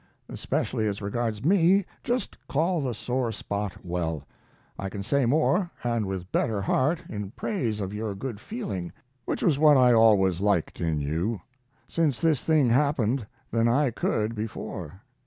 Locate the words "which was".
9.25-9.59